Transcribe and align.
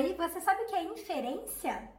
Oi, 0.00 0.14
você 0.14 0.40
sabe 0.40 0.62
o 0.62 0.66
que 0.66 0.74
é 0.74 0.82
inferência? 0.82 1.92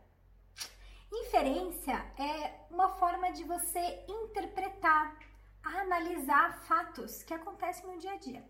Inferência 1.14 1.94
é 2.18 2.66
uma 2.72 2.90
forma 2.96 3.32
de 3.32 3.44
você 3.44 4.04
interpretar, 4.10 5.20
analisar 5.62 6.64
fatos 6.64 7.22
que 7.22 7.32
acontecem 7.32 7.86
no 7.86 8.00
dia 8.00 8.14
a 8.14 8.18
dia. 8.18 8.44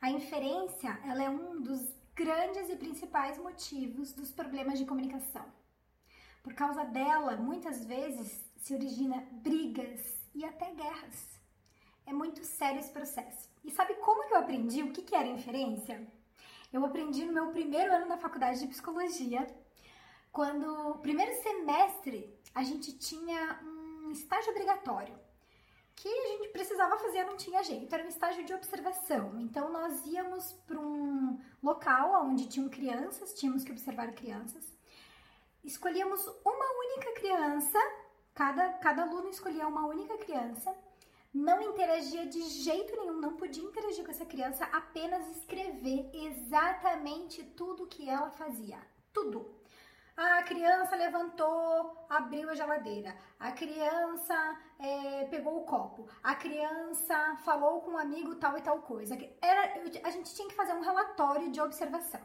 A 0.00 0.10
inferência, 0.10 0.98
ela 1.04 1.22
é 1.22 1.28
um 1.28 1.60
dos 1.60 1.94
grandes 2.14 2.70
e 2.70 2.76
principais 2.76 3.36
motivos 3.36 4.14
dos 4.14 4.32
problemas 4.32 4.78
de 4.78 4.86
comunicação. 4.86 5.44
Por 6.42 6.54
causa 6.54 6.82
dela, 6.84 7.36
muitas 7.36 7.84
vezes 7.84 8.50
se 8.56 8.72
origina 8.72 9.28
brigas 9.30 10.00
e 10.34 10.42
até 10.42 10.72
guerras. 10.72 11.38
É 12.06 12.14
muito 12.14 12.42
sério 12.44 12.80
esse 12.80 12.90
processo. 12.90 13.46
E 13.62 13.70
sabe 13.70 13.92
como 13.96 14.24
eu 14.24 14.38
aprendi 14.38 14.82
o 14.82 14.90
que 14.90 15.14
era 15.14 15.28
inferência? 15.28 16.00
Eu 16.72 16.84
aprendi 16.84 17.24
no 17.24 17.32
meu 17.32 17.48
primeiro 17.48 17.92
ano 17.92 18.06
na 18.06 18.16
faculdade 18.16 18.60
de 18.60 18.68
psicologia, 18.68 19.46
quando 20.30 20.98
primeiro 20.98 21.32
semestre 21.42 22.32
a 22.54 22.62
gente 22.62 22.96
tinha 22.96 23.60
um 23.64 24.10
estágio 24.12 24.50
obrigatório 24.50 25.18
que 25.96 26.08
a 26.08 26.28
gente 26.28 26.48
precisava 26.48 26.96
fazer, 26.96 27.24
não 27.24 27.36
tinha 27.36 27.62
jeito, 27.62 27.92
era 27.92 28.04
um 28.04 28.08
estágio 28.08 28.42
de 28.44 28.54
observação. 28.54 29.38
Então 29.38 29.70
nós 29.70 30.06
íamos 30.06 30.52
para 30.66 30.78
um 30.78 31.38
local 31.62 32.24
onde 32.24 32.48
tinham 32.48 32.70
crianças, 32.70 33.34
tínhamos 33.34 33.64
que 33.64 33.72
observar 33.72 34.12
crianças. 34.12 34.64
Escolhíamos 35.62 36.24
uma 36.42 36.78
única 36.78 37.12
criança, 37.12 37.78
cada, 38.32 38.72
cada 38.74 39.02
aluno 39.02 39.28
escolhia 39.28 39.66
uma 39.66 39.86
única 39.86 40.16
criança 40.16 40.74
não 41.32 41.62
interagia 41.62 42.26
de 42.26 42.42
jeito 42.42 42.96
nenhum, 42.96 43.20
não 43.20 43.36
podia 43.36 43.62
interagir 43.62 44.04
com 44.04 44.10
essa 44.10 44.26
criança, 44.26 44.64
apenas 44.66 45.28
escrever 45.36 46.10
exatamente 46.12 47.42
tudo 47.42 47.86
que 47.86 48.08
ela 48.08 48.30
fazia. 48.30 48.78
Tudo. 49.12 49.60
A 50.16 50.42
criança 50.42 50.96
levantou, 50.96 52.04
abriu 52.08 52.50
a 52.50 52.54
geladeira. 52.54 53.16
A 53.38 53.52
criança 53.52 54.34
é, 54.78 55.24
pegou 55.26 55.56
o 55.58 55.64
copo. 55.64 56.08
A 56.22 56.34
criança 56.34 57.36
falou 57.44 57.80
com 57.80 57.92
um 57.92 57.98
amigo 57.98 58.34
tal 58.34 58.58
e 58.58 58.60
tal 58.60 58.82
coisa. 58.82 59.16
Era, 59.40 59.80
a 60.04 60.10
gente 60.10 60.34
tinha 60.34 60.48
que 60.48 60.54
fazer 60.54 60.74
um 60.74 60.82
relatório 60.82 61.50
de 61.50 61.60
observação. 61.60 62.20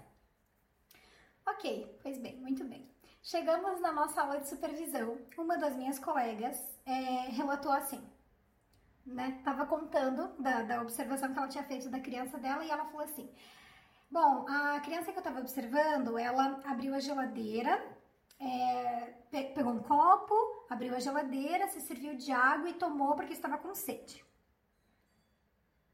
Ok, 1.45 1.99
pois 2.01 2.17
bem, 2.17 2.35
muito 2.37 2.65
bem. 2.65 2.89
Chegamos 3.21 3.79
na 3.79 3.91
nossa 3.91 4.21
aula 4.21 4.39
de 4.39 4.49
supervisão. 4.49 5.17
Uma 5.37 5.57
das 5.57 5.75
minhas 5.75 5.97
colegas 5.97 6.59
é, 6.85 7.29
relatou 7.29 7.71
assim: 7.71 8.03
né, 9.05 9.39
tava 9.43 9.65
contando 9.65 10.29
da, 10.41 10.63
da 10.63 10.81
observação 10.81 11.31
que 11.31 11.37
ela 11.37 11.47
tinha 11.47 11.63
feito 11.63 11.89
da 11.89 11.99
criança 11.99 12.37
dela 12.37 12.65
e 12.65 12.71
ela 12.71 12.85
falou 12.85 13.03
assim: 13.03 13.29
Bom, 14.09 14.45
a 14.49 14.79
criança 14.79 15.11
que 15.11 15.19
eu 15.19 15.23
tava 15.23 15.39
observando, 15.39 16.17
ela 16.17 16.59
abriu 16.65 16.95
a 16.95 16.99
geladeira, 16.99 17.83
é, 18.39 19.13
pegou 19.31 19.73
um 19.73 19.83
copo, 19.83 20.65
abriu 20.69 20.95
a 20.95 20.99
geladeira, 20.99 21.67
se 21.67 21.81
serviu 21.81 22.15
de 22.15 22.31
água 22.31 22.69
e 22.69 22.73
tomou 22.73 23.15
porque 23.15 23.33
estava 23.33 23.57
com 23.57 23.75
sede. 23.75 24.25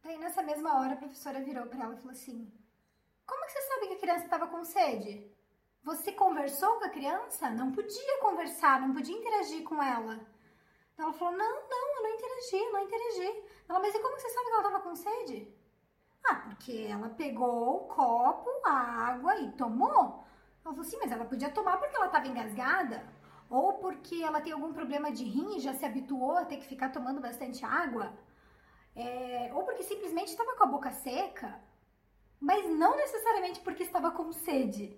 Daí, 0.04 0.18
nessa 0.18 0.42
mesma 0.42 0.80
hora, 0.80 0.94
a 0.94 0.98
professora 0.98 1.42
virou 1.42 1.68
para 1.68 1.84
ela 1.84 1.94
e 1.94 1.98
falou 1.98 2.12
assim: 2.12 2.52
Como 3.26 3.46
que 3.46 3.52
você 3.52 3.62
sabe 3.62 3.88
que 3.88 3.94
a 3.94 4.00
criança 4.00 4.26
estava 4.26 4.48
com 4.48 4.64
sede? 4.64 5.30
Você 5.84 6.12
conversou 6.12 6.78
com 6.78 6.86
a 6.86 6.90
criança? 6.90 7.50
Não 7.50 7.72
podia 7.72 8.20
conversar, 8.22 8.80
não 8.82 8.94
podia 8.94 9.18
interagir 9.18 9.64
com 9.64 9.82
ela. 9.82 10.20
Ela 10.98 11.14
falou: 11.14 11.38
Não, 11.38 11.70
não, 11.70 11.91
eu 12.54 12.72
não 12.72 12.84
interagi. 12.84 13.44
Ela, 13.68 13.80
mas 13.80 13.94
e 13.94 14.00
como 14.00 14.20
você 14.20 14.30
sabe 14.30 14.46
que 14.46 14.52
ela 14.54 14.68
estava 14.68 14.84
com 14.84 14.96
sede? 14.96 15.48
Ah, 16.24 16.36
porque 16.36 16.88
ela 16.90 17.10
pegou 17.10 17.76
o 17.78 17.80
copo, 17.88 18.50
a 18.66 18.72
água 19.10 19.36
e 19.38 19.52
tomou. 19.54 20.24
Ela 20.64 20.74
falou 20.74 20.82
assim: 20.82 20.98
Mas 21.02 21.12
ela 21.12 21.26
podia 21.26 21.50
tomar 21.52 21.78
porque 21.78 21.96
ela 21.96 22.08
estava 22.08 22.28
engasgada? 22.28 23.08
Ou 23.50 23.74
porque 23.74 24.24
ela 24.24 24.42
tem 24.42 24.54
algum 24.54 24.72
problema 24.72 25.12
de 25.12 25.24
rim 25.24 25.58
e 25.58 25.60
já 25.60 25.74
se 25.74 25.86
habituou 25.86 26.38
a 26.38 26.46
ter 26.46 26.58
que 26.58 26.68
ficar 26.68 26.90
tomando 26.90 27.20
bastante 27.20 27.66
água? 27.66 28.14
É, 28.96 29.52
ou 29.54 29.64
porque 29.64 29.84
simplesmente 29.84 30.30
estava 30.30 30.56
com 30.56 30.64
a 30.64 30.68
boca 30.68 30.92
seca? 30.92 31.60
Mas 32.40 32.66
não 32.70 32.96
necessariamente 32.96 33.60
porque 33.62 33.84
estava 33.84 34.12
com 34.12 34.32
sede. 34.32 34.98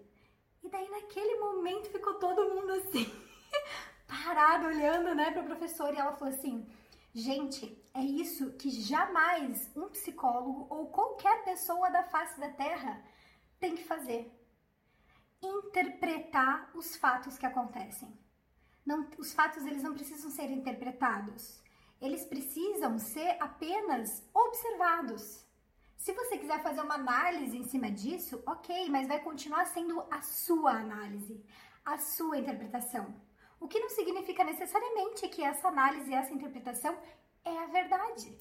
E 0.63 0.69
daí, 0.69 0.87
naquele 0.89 1.39
momento, 1.39 1.89
ficou 1.89 2.13
todo 2.15 2.53
mundo 2.53 2.71
assim. 2.73 3.05
parada 4.07 4.67
olhando, 4.67 5.15
né, 5.15 5.31
para 5.31 5.41
a 5.41 5.45
professora 5.45 5.95
e 5.95 5.99
ela 5.99 6.13
falou 6.13 6.33
assim: 6.33 6.67
Gente, 7.15 7.79
é 7.93 8.01
isso 8.01 8.53
que 8.53 8.71
jamais 8.71 9.69
um 9.75 9.87
psicólogo 9.89 10.65
ou 10.67 10.87
qualquer 10.87 11.43
pessoa 11.43 11.91
da 11.91 12.01
face 12.03 12.39
da 12.39 12.49
Terra 12.49 13.05
tem 13.59 13.75
que 13.75 13.83
fazer. 13.83 14.31
Interpretar 15.39 16.71
os 16.73 16.95
fatos 16.95 17.37
que 17.37 17.45
acontecem. 17.45 18.11
Não, 18.83 19.07
os 19.19 19.31
fatos 19.31 19.63
eles 19.63 19.83
não 19.83 19.93
precisam 19.93 20.31
ser 20.31 20.49
interpretados. 20.49 21.61
Eles 22.01 22.25
precisam 22.25 22.97
ser 22.97 23.37
apenas 23.39 24.27
observados. 24.33 25.45
Se 25.95 26.13
você 26.13 26.39
quiser 26.39 26.63
fazer 26.63 26.81
uma 26.81 26.95
análise 26.95 27.55
em 27.55 27.63
cima 27.63 27.91
disso, 27.91 28.41
ok, 28.45 28.89
mas 28.89 29.07
vai 29.07 29.19
continuar 29.19 29.65
sendo 29.65 30.03
a 30.09 30.21
sua 30.23 30.71
análise, 30.71 31.45
a 31.85 31.99
sua 31.99 32.39
interpretação. 32.39 33.13
O 33.63 33.67
que 33.69 33.79
não 33.79 33.89
significa 33.89 34.43
necessariamente 34.43 35.29
que 35.29 35.41
essa 35.41 35.69
análise, 35.69 36.13
essa 36.13 36.33
interpretação 36.33 36.97
é 37.45 37.57
a 37.59 37.67
verdade. 37.67 38.37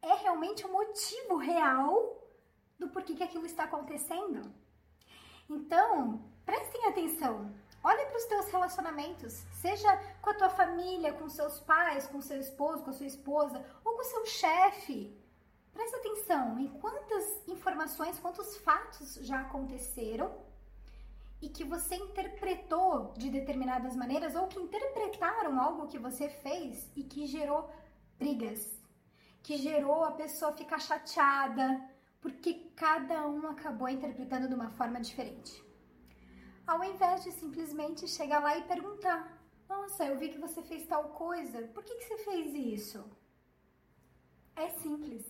É 0.00 0.14
realmente 0.14 0.64
o 0.64 0.72
motivo 0.72 1.36
real 1.36 2.26
do 2.78 2.88
porquê 2.88 3.14
que 3.14 3.22
aquilo 3.22 3.44
está 3.44 3.64
acontecendo. 3.64 4.50
Então, 5.50 6.24
prestem 6.46 6.86
atenção. 6.86 7.54
Olhe 7.82 8.06
para 8.06 8.16
os 8.16 8.24
teus 8.24 8.46
relacionamentos, 8.46 9.34
seja 9.60 9.94
com 10.22 10.30
a 10.30 10.34
tua 10.34 10.48
família, 10.48 11.12
com 11.12 11.28
seus 11.28 11.60
pais, 11.60 12.06
com 12.06 12.22
seu 12.22 12.40
esposo, 12.40 12.82
com 12.84 12.88
a 12.88 12.94
sua 12.94 13.06
esposa 13.06 13.62
ou 13.84 13.96
com 13.96 14.04
seu 14.04 14.24
chefe. 14.24 15.14
Preste 15.74 15.96
atenção 15.96 16.58
em 16.58 16.68
quantas 16.80 17.46
informações, 17.46 18.18
quantos 18.18 18.56
fatos 18.56 19.16
já 19.16 19.42
aconteceram 19.42 20.34
e 21.44 21.48
que 21.50 21.62
você 21.62 21.94
interpretou 21.96 23.12
de 23.18 23.28
determinadas 23.28 23.94
maneiras 23.94 24.34
ou 24.34 24.46
que 24.46 24.58
interpretaram 24.58 25.60
algo 25.60 25.86
que 25.86 25.98
você 25.98 26.26
fez 26.26 26.90
e 26.96 27.04
que 27.04 27.26
gerou 27.26 27.70
brigas, 28.18 28.62
que 29.42 29.58
gerou 29.58 30.04
a 30.04 30.12
pessoa 30.12 30.56
ficar 30.56 30.78
chateada, 30.78 31.66
porque 32.22 32.54
cada 32.74 33.28
um 33.28 33.46
acabou 33.46 33.90
interpretando 33.90 34.48
de 34.48 34.54
uma 34.54 34.70
forma 34.70 34.98
diferente. 34.98 35.62
Ao 36.66 36.82
invés 36.82 37.22
de 37.24 37.32
simplesmente 37.32 38.08
chegar 38.08 38.40
lá 38.42 38.56
e 38.56 38.62
perguntar: 38.62 39.18
Nossa, 39.68 40.06
eu 40.06 40.18
vi 40.18 40.30
que 40.30 40.38
você 40.38 40.62
fez 40.62 40.86
tal 40.86 41.10
coisa, 41.10 41.68
por 41.74 41.84
que, 41.84 41.94
que 41.96 42.04
você 42.04 42.18
fez 42.24 42.54
isso? 42.54 43.04
É 44.56 44.70
simples. 44.70 45.22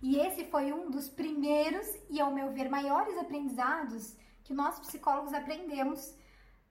E 0.00 0.20
esse 0.20 0.44
foi 0.44 0.72
um 0.72 0.88
dos 0.88 1.08
primeiros 1.08 1.88
e, 2.08 2.20
ao 2.20 2.32
meu 2.32 2.52
ver, 2.52 2.68
maiores 2.70 3.18
aprendizados 3.18 4.16
que 4.48 4.54
nós 4.54 4.80
psicólogos 4.80 5.34
aprendemos 5.34 6.16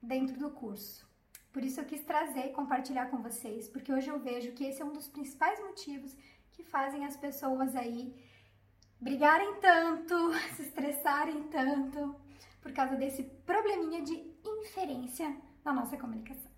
dentro 0.02 0.36
do 0.36 0.50
curso. 0.50 1.08
Por 1.52 1.62
isso 1.64 1.80
eu 1.80 1.84
quis 1.84 2.02
trazer 2.04 2.46
e 2.46 2.52
compartilhar 2.52 3.06
com 3.06 3.22
vocês, 3.22 3.68
porque 3.68 3.92
hoje 3.92 4.08
eu 4.08 4.18
vejo 4.18 4.50
que 4.50 4.64
esse 4.64 4.82
é 4.82 4.84
um 4.84 4.92
dos 4.92 5.06
principais 5.06 5.60
motivos 5.60 6.16
que 6.50 6.64
fazem 6.64 7.04
as 7.04 7.16
pessoas 7.16 7.76
aí 7.76 8.12
brigarem 9.00 9.60
tanto, 9.60 10.16
se 10.56 10.62
estressarem 10.62 11.44
tanto, 11.44 12.16
por 12.60 12.72
causa 12.72 12.96
desse 12.96 13.22
probleminha 13.46 14.02
de 14.02 14.16
inferência 14.44 15.36
na 15.64 15.72
nossa 15.72 15.96
comunicação. 15.96 16.57